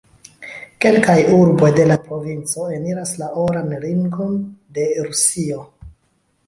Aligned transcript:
Kelkaj 0.85 1.17
urboj 1.39 1.69
de 1.79 1.85
la 1.91 1.97
provinco 2.07 2.65
eniras 2.79 3.15
la 3.23 3.29
Oran 3.45 3.71
Ringon 3.87 4.35
de 4.79 4.89
Rusio. 5.09 5.63